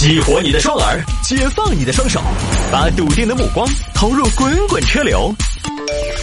[0.00, 2.22] 激活你的双耳，解放你的双手，
[2.72, 5.30] 把笃定的目光投入滚滚车流。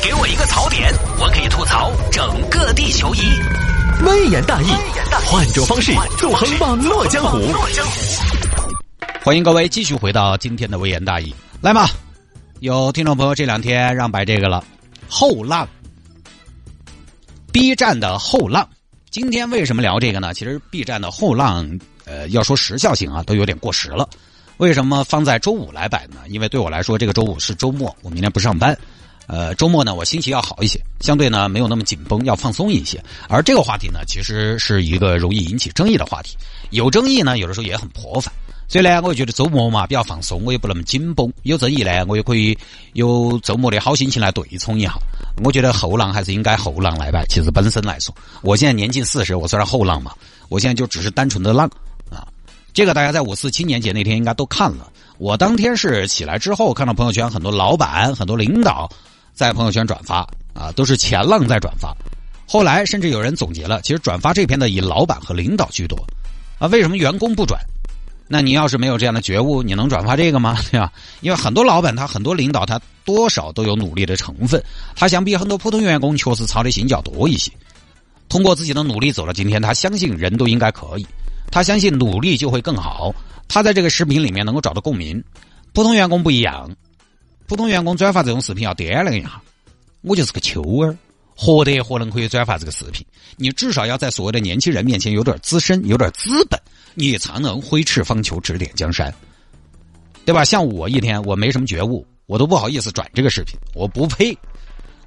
[0.02, 3.20] 给我一个槽点，我可以吐槽整个地球仪。
[4.04, 4.72] 微言大义，
[5.28, 7.38] 换种方式纵横网络江湖。
[9.24, 11.32] 欢迎各位继续回到今天的微言大义，
[11.62, 11.88] 来嘛！
[12.62, 14.64] 有听众朋友这两天让摆这个了，
[15.08, 15.70] 后浪
[17.52, 18.68] ，B 站的后浪。
[19.18, 20.32] 今天为什么聊这个呢？
[20.32, 21.68] 其实 B 站的后浪。
[22.06, 24.08] 呃，要说时效性啊，都有点过时了。
[24.58, 26.18] 为什么放在周五来摆呢？
[26.28, 28.78] 因为对我来说，这个周五是周末，我明天不上班。
[29.26, 33.04] 呃，周末呢，我心情要好一些，相对呢没有那么紧绷，要放松一些。
[33.28, 36.38] 而这个话题呢，其实是一个容易引起争议的话题。
[36.70, 38.32] 有争议呢，有的时候也很破烦。
[38.70, 41.32] 所以呢，我觉得周末嘛比较放松，我也不那么紧绷。
[41.44, 42.58] 有争议呢，我也可以
[42.94, 44.94] 有周末的好心情来对冲一下。
[45.44, 47.26] 我觉得后浪还是应该后浪来摆。
[47.28, 50.12] 其实本身来说，我现在年近四十，我算是后浪嘛。
[50.50, 51.66] 我现在就只是单纯的浪
[52.10, 52.28] 啊。
[52.74, 54.92] 这个大家在五四青年节那天应该都看了。
[55.18, 58.90] 我当天是起来之后看到朋友圈很多老板、很多领导
[59.34, 61.96] 在朋友圈转发啊，都是前浪在转发。
[62.46, 65.98] 后来甚至有人总结了，其实转发这篇的以老板和领导居多
[66.60, 66.68] 啊。
[66.68, 67.60] 为什么员工不转？
[68.28, 70.58] 那你要是没有这样的觉悟，你能转发这个吗？
[70.70, 70.92] 对吧？
[71.22, 74.62] 因为很多老板他很多领导他多少都有努力的成分，
[74.96, 77.52] 他相比很多普通员工确实操的心较多一些。
[78.30, 81.08] 通过自己的努力走到今天，他相信人都应该可以。
[81.50, 83.16] 他相信努力就会更好。
[83.48, 85.24] 他在这个视频里面能够找到共鸣。
[85.72, 86.70] 普通员工不一样，
[87.48, 89.42] 普通员工转发这种视频要掂量一下。
[90.02, 90.98] 我就是个秋儿，
[91.36, 93.06] 何德何能可以转发这个视频？
[93.38, 96.60] 你至少要在所谓的年轻人面前有点资深，有点资本，
[97.00, 99.14] 你才能挥斥方遒，指点江山，
[100.26, 100.44] 对吧？
[100.44, 104.36] 像我一天我没什么觉悟，我都不好意思转这个视频，我不配。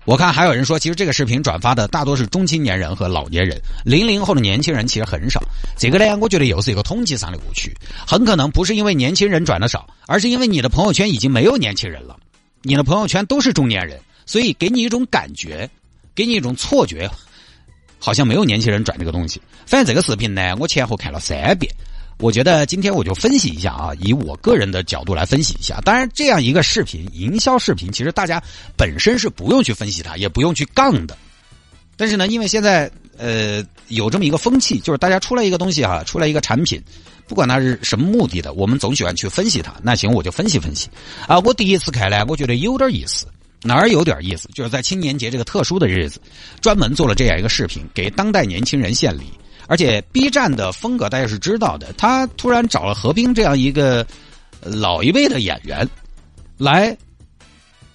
[0.04, 5.42] 我看还有人说，其实这个视频转发的大多是中青年人和老年人，零零后的年轻人其实很少。
[5.76, 7.74] 这个呢，我觉得又是一个统计上的误区，
[8.06, 12.16] 很可能不是因为年轻人转的少，而是因为你的朋友圈已经没有年轻人了，
[12.62, 15.68] 你的朋友圈都是中年人，所以给你一种感觉，
[16.14, 17.10] 给你一种错觉，
[18.00, 19.40] 好像没有年轻人转这个东西。
[19.66, 21.72] 反正这个视频呢，我前后看了三遍。
[22.18, 25.80] 我觉得今天我就分析一下啊，以我个人的角度来分析一下。
[25.82, 28.42] 当然，这样一个视频，营销视频，其实大家
[28.76, 31.16] 本身是不用去分析它，也不用去杠的。
[31.96, 36.78] 但是呢，因为现在呃有这么一个风气，就是大家出来一个东西哈，出来一个产品，
[37.26, 39.74] 不管它是什么目的的，我们总喜欢去分析它。
[39.82, 40.90] 那行，我就分析分析
[41.26, 41.38] 啊。
[41.38, 43.26] 我第一次看呢，我觉得有点意思，
[43.62, 44.48] 哪儿有点意思？
[44.54, 46.20] 就是在青年节这个特殊的日子，
[46.60, 49.24] 专门做了这样一个视频，给当代年轻人献礼。
[49.66, 54.04] 而且 B 站的风格大家是知道的，他突然找了何冰这样一个
[54.62, 55.88] 老一辈的演员，
[56.58, 56.96] 来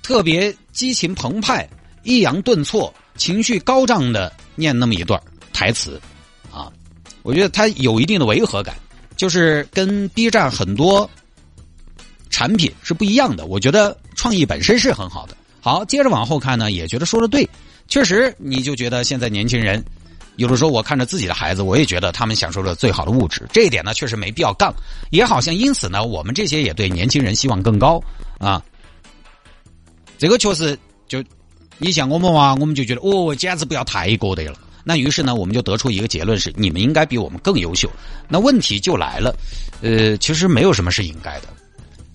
[0.02, 1.68] 特别激情澎湃、
[2.04, 5.22] 抑扬顿挫、情绪高涨的念那么一段
[5.52, 6.00] 台词，
[6.50, 6.72] 啊，
[7.24, 8.74] 我觉得他有一定的违和感，
[9.18, 11.10] 就是跟 B 站很多
[12.30, 13.48] 产品是不一样的。
[13.48, 15.36] 我觉得创意本身是很好的。
[15.66, 17.50] 好，接着往后看呢，也觉得说的对，
[17.88, 19.84] 确实，你就觉得现在年轻人。
[20.36, 23.48] 有的时候，我看着自己的孩子，我也觉得他们享受了最好的物质。
[23.52, 24.72] 这一点呢，确实没必要杠。
[25.10, 28.00] 也好像因此呢，我们这些也对年轻人希望更高
[28.38, 28.62] 啊。
[30.20, 30.78] 这个确实
[31.08, 31.24] 就，
[31.80, 34.56] 你像我们啊，我们就觉得哦，简直不要太过得了。
[34.84, 37.90] 那于是呢，我们就得出一个结论是：你们应该比我们更优秀。
[38.28, 39.36] 那问题就来了，
[39.82, 41.48] 呃，其实没有什么是应该的。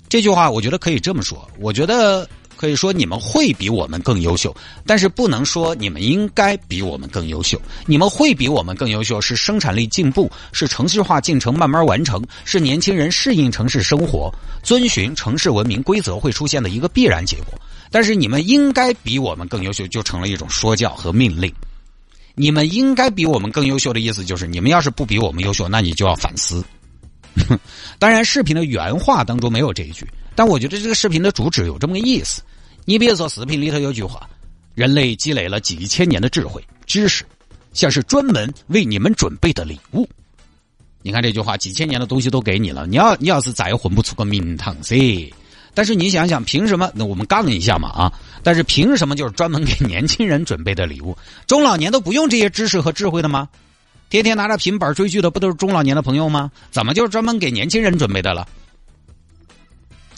[0.09, 2.25] 这句话我觉得可以这么说，我觉得。
[2.61, 4.55] 可以说你们会比我们更优秀，
[4.85, 7.59] 但是不能说你们应该比我们更优秀。
[7.87, 14.31] 你们会比我们更优秀，是生产力进步，是城市化进程慢慢完成，是年轻人适应城市生活、
[14.63, 17.59] 遵循城市文明规则会出现的一个必然结果。
[17.91, 21.51] 但是你们应该比我们更优秀，就成了一种说教和命令。
[22.35, 26.63] 你们应该比我们更优秀的意思就是，你们要是不比我们优秀，那你就要反思。
[27.99, 32.43] 当然，视频的原话当中没有这一句，但我觉得这个视频的主旨有这么个意思。
[32.85, 34.29] 你比如说，视频里头有句话
[34.75, 37.25] ：“人类积累了几千年的智慧、知识，
[37.73, 40.09] 像是专门为你们准备的礼物。”
[41.03, 44.97] 你看这句话，几千年的东西都给你了，你要你要是再混不出个名堂噻。
[45.73, 46.91] 但是你想想，凭什么？
[46.95, 48.13] 那我们杠一下嘛啊！
[48.43, 51.17] 但是凭什么就是专门给年轻人准备的礼物？
[51.47, 53.49] 中老年都不用这些知识和智慧的吗？
[54.09, 56.51] 天天拿着平板追剧的不都是中老年的朋友吗？
[56.73, 58.49] 怎么就是专门给年轻人准备的了？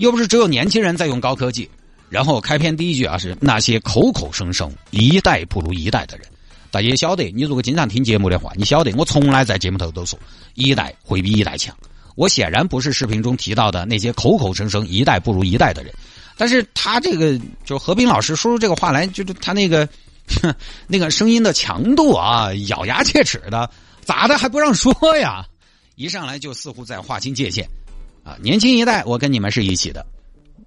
[0.03, 1.71] 又不是只有年轻人在用高科技。
[2.11, 6.27] 然后开篇第一句啊是那些口口声声一代不如一代的人，
[6.73, 10.19] 大家也晓得，你如果经常听节目的话，你晓得我从来在节目头都说
[10.55, 11.75] 一代会比一代强。
[12.17, 15.95] 我显然不是视频中提到的那些口口声声一代不如一代的人，
[16.37, 19.89] 但是他这个就何冰老师说出这个话来，就是他那个
[20.89, 23.71] 那个声音的强度啊，咬牙切齿的，
[24.05, 25.47] 咋的还不让说呀？
[25.95, 27.67] 一上来就似乎在划清界限。
[28.23, 30.05] 啊，年轻一代我跟你们是一起的，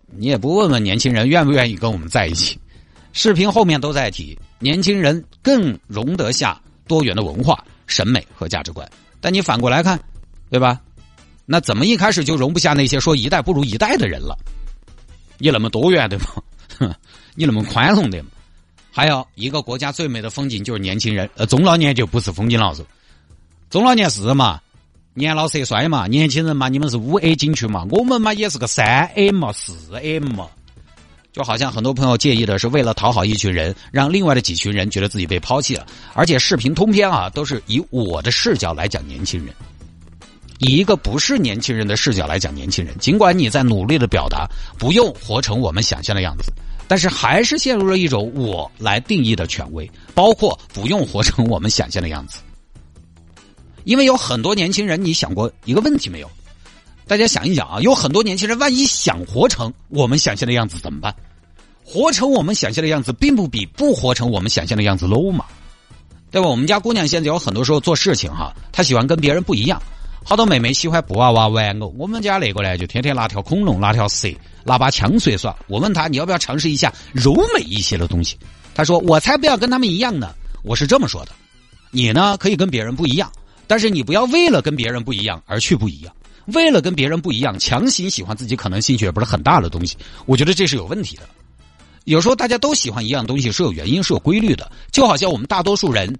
[0.07, 2.59] 你也不问问年轻人愿不愿意跟我们在一起。
[3.13, 8.89] 视频后面都在提，年轻人更容得下多元的文化、审美和价值观。
[9.21, 9.97] 但你反过来看，
[10.49, 10.81] 对吧？
[11.45, 14.37] 那怎么一开始就容不下那些说一代不如一代的人了？
[15.37, 16.97] 你那么多元对吧？
[17.35, 18.21] 你那么宽容的？
[18.91, 22.85] 还有一个国家最美的风景就是年轻人，呃，中老年就不是风景了，是
[23.69, 24.59] 中老年是嘛？
[25.17, 26.07] 年老色衰嘛？
[26.07, 26.67] 年轻人嘛？
[26.67, 27.85] 你们是五 A 景区嘛？
[27.89, 30.47] 我们嘛也是个三 A 嘛，四 M 嘛。
[31.31, 35.85] 就好像很多朋友介意的是，为了讨好一群人，让另外的几群人觉得自己被抛弃了。
[36.13, 39.55] 而且视频通篇啊，都是以我的视角来讲年轻人。
[40.59, 44.45] 以一个不是年轻人的视角来讲年轻人，尽管你在努力的表达，
[44.77, 46.51] 不用活成我们想象的样子，
[46.89, 52.39] 但是还是陷入了一种我来定义的权威，包括不用活成我们想象的样子。
[53.85, 56.29] 因为有很多年轻人，你想过一个问题没有？
[57.07, 61.15] 大家想一想啊，有很多年轻人，万一想活成我们想象的样子怎么办？
[61.83, 65.45] 活成我们想象的样子，并不比不活成我们想象的样子 low 嘛？
[66.31, 66.47] 对吧？
[66.47, 69.81] 我们家姑娘现在有很多时候做事情哈，她喜欢跟别人不一样。
[70.23, 74.27] 好多妹妹喜欢布娃娃玩偶，我们家那个呢，就天天拿条恐龙，拿条蛇，
[74.63, 75.55] 拿把枪随耍。
[75.67, 78.35] 我问他你要不要尝试一下柔美一些的东西？
[78.73, 80.33] 他说我才不要跟他们一样呢。
[80.63, 81.31] 我是这么说的，
[81.91, 83.31] 你呢可以跟别人不一样，
[83.67, 86.13] 但是你不要为了跟别人不一样而去不一样，
[86.47, 91.23] 为了跟别人不一样强行喜欢自己可能兴趣也不是很大的东西，我觉得这是有问题的。
[92.05, 96.15] 有时候大家都喜欢一样东西是有原因是有规律的，就好像我们大多数人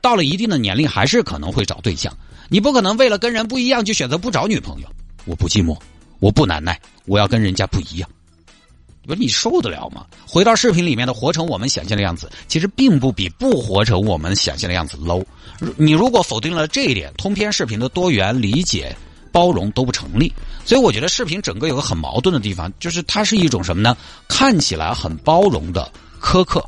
[0.00, 2.12] 到了一定的年龄还是可能会找对象。
[2.48, 4.88] 你不可能为了跟人不一样就选择不找女朋友。
[5.24, 5.78] 我不寂寞，
[6.18, 8.08] 我不难耐，我要跟人家不一样。
[9.06, 10.04] 不是你受得了吗？
[10.26, 15.24] 回到视频里面的活成我们想象的样子，其实并不比不活成我们想象的样子 low。
[15.76, 18.94] 你如果否定了这一点，通篇视频的多元理解、
[19.32, 20.32] 包容都不成立。
[20.64, 23.96] 所以我觉得视频整个有个很矛盾的地方，就是它是一种什么呢？
[24.28, 25.90] 看起来很包容的
[26.20, 26.64] 苛刻。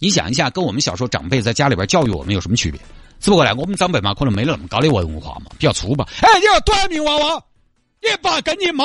[0.00, 2.80] 你想一下，跟我们小时候长辈在家里边教育我们有什么区别？
[3.20, 6.06] 只不过呢，我们长辈嘛，可能没那么高的文化嘛，比较粗吧。
[6.20, 7.42] 哎，你要短命娃娃，
[8.00, 8.84] 你爸跟你妈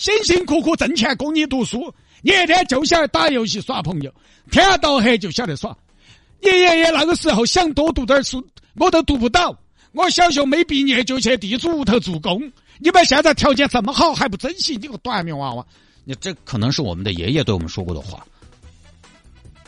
[0.00, 1.92] 辛辛苦苦挣钱供你读书，
[2.22, 4.10] 你一天就晓得打游戏耍朋友，
[4.50, 5.76] 天到黑就晓得耍。
[6.40, 8.42] 你爷爷那个时候想多读点书，
[8.76, 9.54] 我都读不到。
[9.92, 12.50] 我小学没毕业就去地主屋头做工。
[12.78, 15.66] 你们现在条件这么好还不珍惜，你个短命娃娃！
[16.04, 18.26] 你这可能是我们的爷爷对我们说过的话。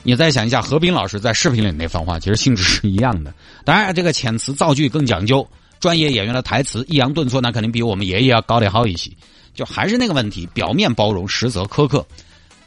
[0.02, 3.34] 你再想一下，何冰老师在视频里那番话，其实性质是一样的。
[3.66, 5.46] 当然，这个遣词造句更讲究，
[5.78, 9.10] 专业演员的台词抑扬顿挫，那肯定比我们爷爷要高得好一些。
[9.54, 12.06] 就还是那个问题，表面包容，实则苛刻。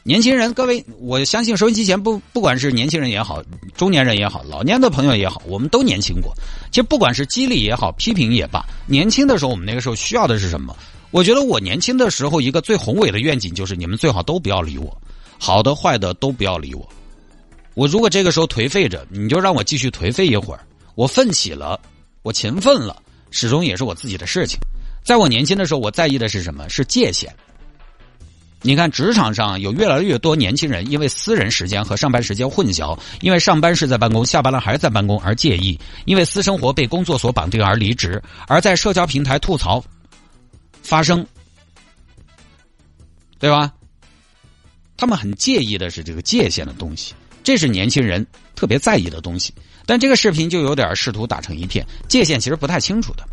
[0.02, 3.42] 年轻人，各位，我相信收音机前不不管是年轻人也好，
[3.76, 6.32] 中年人也好，老年的朋友也好，我们都年轻过。
[6.70, 10.76] 其实不管是激励也好，批评也罢，年轻的时候我们那个时候需要的是什么？
[11.10, 14.96] 我觉得我年轻的时候一个最宏伟的愿景就是，你们最好都不要理我，
[15.38, 16.88] 好的坏的都不要理我。
[17.74, 20.60] 我如果这个时候颓废着，你就让我继续颓废一会儿。
[20.94, 21.78] 我奋起了，
[22.22, 23.02] 我勤奋了，
[23.32, 24.56] 始终也是我自己的事情。
[25.06, 26.68] 在我年轻的时候，我在意的是什么？
[26.68, 27.32] 是界限。
[28.60, 39.80] 你看，职场上有越来越多年轻人因为私人时间和上班时间混淆，因为上班是在办公，下班了还是在办公而介意，因为私生活被工作所绑定而离职，而在社交平台吐槽
[40.82, 41.24] 发生，
[43.38, 43.72] 对吧？
[44.96, 47.14] 他们很介意的是这个界限的东西。
[47.44, 48.26] 这是年轻人
[48.56, 49.54] 特别在意的东西，
[49.86, 53.24] 但这个视频就有点试图打成一片，界限其实不太清楚的。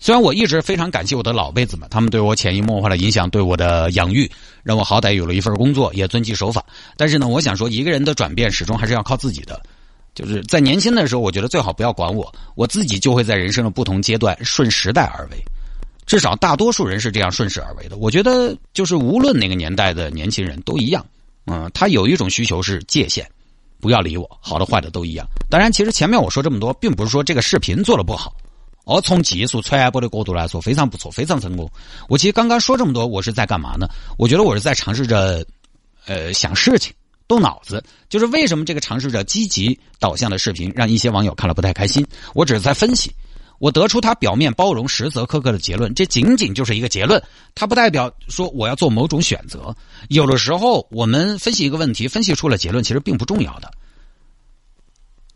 [0.00, 4.30] 虽然我一直非常感谢我的老辈子们，他们对我潜移默化的影响，对我的养育，
[4.62, 6.64] 让我好歹有了一份工作，也遵纪守法。
[6.96, 9.60] 但是呢，我想说，一个人的转变始终还是要靠自己的。
[10.14, 15.36] 就是在年轻的时候，我觉得最好不要管我，我自己就会在人生的不同阶段顺时代而为。
[16.06, 17.96] 至少大多数人是这样顺势而为的。
[17.98, 21.04] 我觉得，就是无论哪个年代的年轻人都一样。
[21.46, 23.26] 嗯，他有一种需求是界限，
[23.80, 25.26] 不要理我，好的坏的都一样。
[25.50, 28.34] 当然，其实前面我说这么多，并不是说这个视频做的不好，
[28.88, 31.70] 哦，从技术传播的角度来说，非常不错，非常成功。
[32.08, 33.86] 我其实刚刚说这么多，我是在干嘛呢？
[34.16, 35.46] 我觉得我是在尝试着，
[36.06, 36.90] 呃，想事情，
[37.28, 37.84] 动脑子。
[38.08, 42.06] 就是为什么这个尝试着积极导向的视频，让一些网友看了不太开心？
[42.34, 43.12] 我只是在分析。
[43.58, 47.20] 我得出他表面包容、实则苛刻的结论，这仅仅就是一个结论，
[47.56, 49.76] 它不代表说我要做某种选择。
[50.08, 53.68] 有的时候，我们分析一个问题，分析出了结论，其实并不重要的，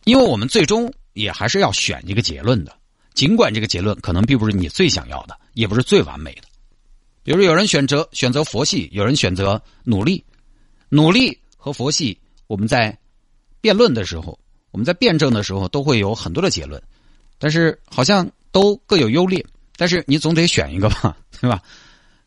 [0.04, 2.72] 因为我们最终也还是要选一个结论的，
[3.14, 6.42] 尽管这个结论可能并不是你最想要的，也不是最完美的。
[7.22, 10.24] 比如有人选择选择佛系，有人选择努力，
[10.88, 12.98] 努力和佛系，我们在
[13.60, 14.38] 辩论的时候，
[14.70, 16.82] 我们在辩证的时候，都会有很多的结论。
[17.38, 19.44] 但是好像都各有优劣，
[19.76, 21.62] 但是你总得选一个吧，对吧？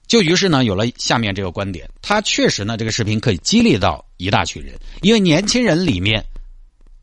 [0.07, 6.23] 就于是呢，有了下面这个观点，他确实呢，这个视频可以激励到一大群人，因为年轻人里面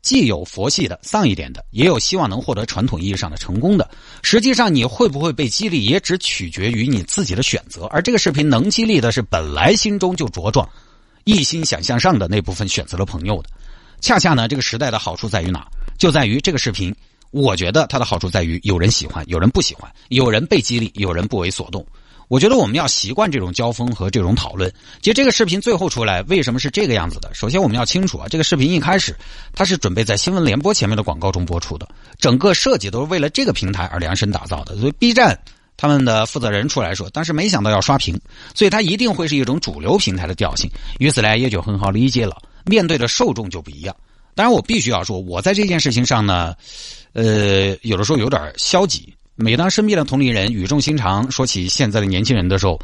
[0.03, 3.89] 既有佛系的、丧一点的，也有希望能获得传统意义上的成功的。
[4.21, 7.85] 实际上，你会不会被激励，也只取决于你自己的选择。
[7.85, 10.67] 而这个视频能激励的是本来心中就茁壮、
[11.23, 13.49] 一心想向上的那部分选择了朋友的。
[14.01, 15.65] 恰恰呢，这个时代的好处在于哪？
[15.97, 16.93] 就在于这个视频，
[17.31, 21.85] 我觉得它的好处在于有人喜欢，有人不喜欢，有人被激励，有人不为所动。
[22.27, 24.71] 我觉得我们要习惯这种交锋和这种讨论。
[25.01, 27.31] 其实这个视频最后出来，为什么是这个样子的？
[27.33, 29.15] 首先我们要清楚啊，这个视频一开始
[29.53, 31.87] 它是准备在新闻联播前面的广告中播出的，
[32.17, 34.75] 整个设计都是为了这个平台而量身打造的。
[34.77, 35.37] 所以 B 站
[35.77, 38.19] 他们的负责人出来说，但是没想到要刷屏，
[38.55, 40.69] 所以它一定会是一种主流平台的调性。
[40.99, 43.95] 于此来，也就很好理解了，面对的受众就不一样。
[44.35, 46.55] 当然，我必须要说，我在这件事情上呢，
[47.13, 49.13] 呃，有的时候有点消极。
[49.35, 52.79] 每当身边的同龄人语重心长说起现在的年轻人的时候，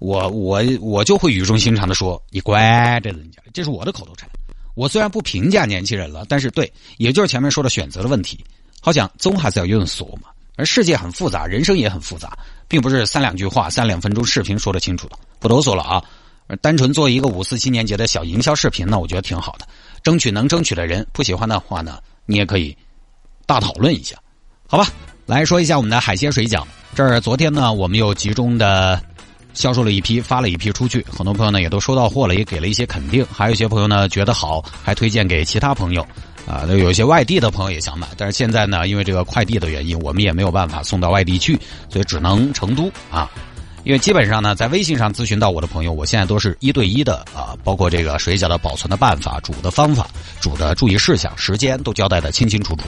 [0.00, 4.28] 我我我就会语重心长的说：“你乖着人家。”这是我的口头禅。
[4.74, 8.44] 我虽然不评价年轻人了，但是对，也就是前面说的选择的问题，
[8.80, 10.30] 好像总还是要有人说嘛。
[10.56, 12.36] 而世界很复杂，人生也很复杂，
[12.66, 15.16] 并不是三两句话、三两分钟视频说得清楚的。
[15.38, 16.02] 不多说了啊，
[16.60, 19.66] 单纯做一个五四青年节的小营销视频呢，我觉得挺好的。
[20.02, 22.76] 争取能争取的人，不喜欢的话呢，你也可以
[23.46, 24.16] 大讨论一下，
[24.66, 24.88] 好吧？
[25.26, 26.62] 来说一下我们的海鲜水饺，
[26.94, 29.00] 这儿昨天呢，我们又集中的
[29.54, 36.06] 销售了一批，发了一批出去，很多朋友呢也都收到货了，也给了一些肯定，还有一些朋友呢觉得好，还推荐给其他朋友，
[36.46, 43.30] 啊，有一些外地的朋友也想买，但是现在呢，因为这个快递的原因，我们也没有办法送到外地去，所以只能成都啊。
[43.84, 50.06] 因为基本上呢，在微信上咨询到我的朋友，我现在都是一对一的啊，包括这个水饺的保存的办法、煮的方法、
[50.38, 52.84] 煮的注意事项、时间都交代的清清楚楚。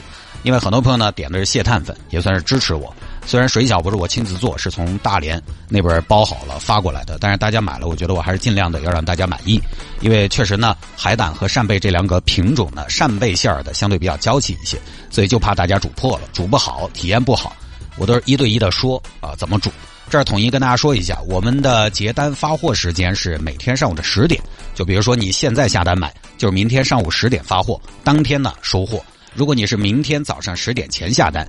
[0.46, 2.94] 因为很多朋友呢点的是蟹炭粉，也算是支持我。
[3.26, 9.60] 虽然水饺不是我亲自做，是从大连那边包好了发过来的，但是大家买了，我觉得我还是尽量的要让大家满意。
[10.00, 14.78] 因为确实呢，海胆和扇贝这两个品种呢，扇贝馅儿的相对比较娇气一些，
[15.10, 17.56] 所以就怕大家煮破了、煮不好、体验不好。
[17.96, 19.68] 我都是一对一的说啊，怎么煮。
[20.08, 24.40] 这儿统一跟大家说一下，我们的结单发货时间是每天上午的十点。
[24.76, 29.04] 就比如说你现在下单买，就是明天上午十点发货，当天呢收货。
[29.36, 31.46] 如果你是明天早上十点前下单，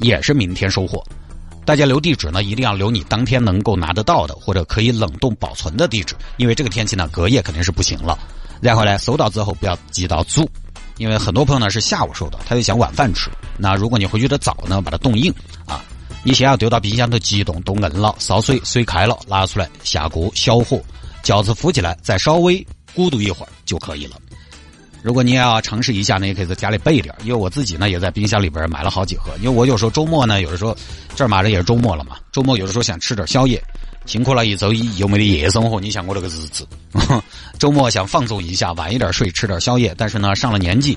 [0.00, 1.02] 也是明天收货。
[1.64, 8.18] 大家留地址呢，一定要留你当天能够拿得到的或者可以冷冻保存的地址，因为这个天气呢隔夜肯定是不行了。
[8.60, 10.46] 然后呢，收到之后不要急到煮，
[10.98, 13.30] 因为很多朋友呢是下午收到，他就想晚饭吃。
[13.56, 15.32] 那如果你回去的早呢，把它冻硬
[15.64, 15.82] 啊。
[16.26, 20.78] 你先要丢到冰箱头急冻，冻硬了，烧水，水开了，拿出来下锅，小火，
[21.22, 24.16] 饺子浮起来，再稍微咕嘟一会儿就可以了。
[25.04, 29.32] 如果你也要尝试一下呢，也可以在家里备点因为我自己呢也在冰箱里边买了好几盒。
[29.36, 30.74] 因为我有时候周末呢，有的时候
[31.14, 33.62] 这儿马上也是周末了嘛，周末有的时候想吃点宵夜，
[34.06, 36.66] 辛苦了一周一又没的夜生活，你想过这个日子，
[37.58, 40.96] 周末想放纵一下，晚一点睡，吃点宵夜，但是呢上了年纪，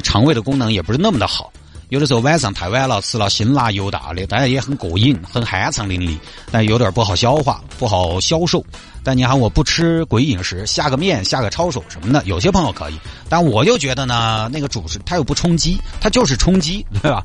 [0.00, 1.52] 肠胃的功能也不是那么的好。
[1.90, 6.16] 有的时候晚上太晚了，吃了辛辣油大的，当然也很过瘾，很酣畅淋漓，
[6.50, 8.64] 但有点不好消化，不好消受。
[9.02, 17.24] 但你喊我不吃鬼饮食，下个面、下个抄手什么的，有些朋友可以，但我就觉得呢，那个主食它又不充饥，它就是充饥，对吧？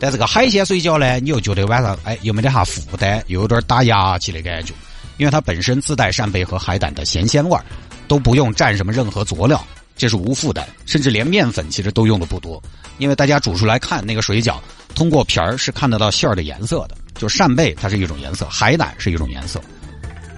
[0.00, 4.74] 但这个海鲜水饺呢，你又觉得晚上哎，又没得啥负担，又有点打牙气的感觉，
[5.16, 7.64] 因为它本身自带扇贝和海胆的咸鲜味儿，
[8.08, 9.64] 都不用蘸什么任何佐料。
[9.96, 12.62] 这是无负担，甚至连面粉其实都用的不多，
[12.98, 14.56] 因为大家煮出来看那个水饺，
[14.94, 16.96] 通过皮儿是看得到馅儿的颜色的。
[17.14, 19.60] 就扇贝它是一种颜色，海胆是一种颜色，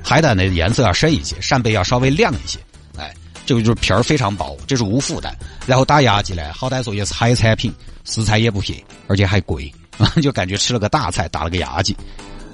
[0.02, 2.58] 海胆的颜色要深一些，扇贝要稍微亮一些。
[2.98, 3.14] 哎，
[3.46, 5.34] 这个就是皮儿非常薄，这是无负担。
[5.66, 7.72] 然后打牙祭呢，好歹说也是海产品，
[8.04, 9.72] 食材也不便宜，而且还贵，
[10.20, 11.96] 就感觉吃了个大菜，打了个牙祭。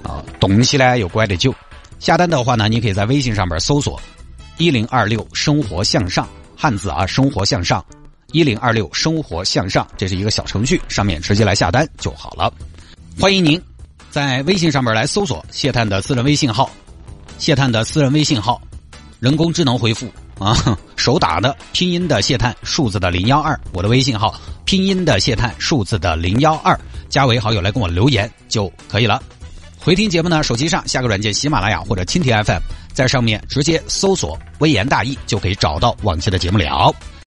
[0.03, 1.53] 啊，东西呢又乖得久。
[1.99, 3.99] 下单的话呢，你可以在微信上面搜索
[4.57, 6.27] “一零二六生活向上”。
[6.61, 7.83] 汉字啊，生活向上，
[8.33, 12.53] 一零二六生活向上，这是一个小程序，上面直接来下单就好了。
[13.19, 13.59] 欢迎您
[14.11, 16.69] 在微信上面来搜索谢探的私人微信号，
[17.39, 18.61] 谢探的私人微信号，
[19.19, 20.55] 人工智能回复啊，
[20.95, 29.19] 手打的拼音的谢探，数字的零幺二，我的微信号拼音的谢探，数字的零幺二，加为好友来跟我留言就可以了。
[29.83, 32.61] 回听节目呢，手机上下个软件喜马拉雅或者蜻蜓 FM。
[32.93, 36.93] 在上面直接搜索“微言大义”就可以找到往期的节目了。